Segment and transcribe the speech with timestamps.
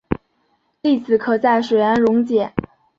[0.81, 2.51] 粒子可在水源溶解。